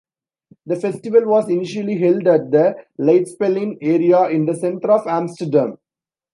The 0.65 0.77
festival 0.77 1.25
was 1.27 1.47
initially 1.47 1.95
held 1.99 2.25
at 2.25 2.49
the 2.49 2.73
Leidseplein 2.99 3.77
area 3.83 4.29
in 4.29 4.47
the 4.47 4.55
centre 4.55 4.89
of 4.91 5.05
Amsterdam. 5.05 5.77